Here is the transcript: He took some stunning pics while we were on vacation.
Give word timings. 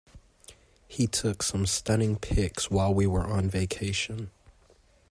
He 0.87 1.05
took 1.05 1.43
some 1.43 1.67
stunning 1.67 2.17
pics 2.17 2.71
while 2.71 2.91
we 2.91 3.05
were 3.05 3.23
on 3.27 3.51
vacation. 3.51 4.31